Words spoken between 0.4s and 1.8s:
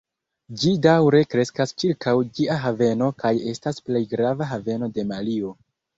Ĝi daŭre kreskas